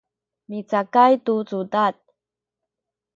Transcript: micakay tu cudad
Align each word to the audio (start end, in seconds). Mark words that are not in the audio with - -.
micakay 0.49 1.13
tu 1.25 1.33
cudad 1.49 1.95